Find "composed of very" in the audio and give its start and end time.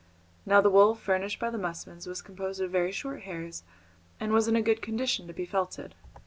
2.23-2.91